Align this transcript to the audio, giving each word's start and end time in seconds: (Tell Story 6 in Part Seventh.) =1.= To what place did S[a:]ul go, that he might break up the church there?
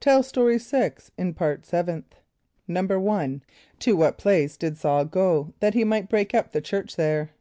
(Tell 0.00 0.22
Story 0.22 0.58
6 0.58 1.10
in 1.18 1.34
Part 1.34 1.66
Seventh.) 1.66 2.14
=1.= 2.66 3.40
To 3.80 3.92
what 3.94 4.16
place 4.16 4.56
did 4.56 4.72
S[a:]ul 4.78 5.04
go, 5.04 5.52
that 5.60 5.74
he 5.74 5.84
might 5.84 6.08
break 6.08 6.34
up 6.34 6.52
the 6.52 6.62
church 6.62 6.96
there? 6.96 7.32